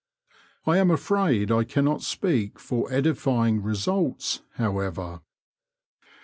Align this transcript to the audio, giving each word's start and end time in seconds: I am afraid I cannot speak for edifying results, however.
I 0.65 0.79
am 0.79 0.89
afraid 0.89 1.51
I 1.51 1.63
cannot 1.63 2.01
speak 2.01 2.57
for 2.57 2.91
edifying 2.91 3.61
results, 3.61 4.41
however. 4.55 5.21